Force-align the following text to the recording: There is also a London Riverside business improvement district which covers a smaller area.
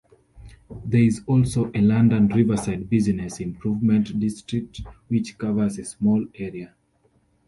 There 0.83 1.03
is 1.03 1.21
also 1.27 1.69
a 1.75 1.79
London 1.79 2.27
Riverside 2.29 2.89
business 2.89 3.39
improvement 3.39 4.19
district 4.19 4.81
which 5.09 5.37
covers 5.37 5.77
a 5.77 5.85
smaller 5.85 6.25
area. 6.33 6.73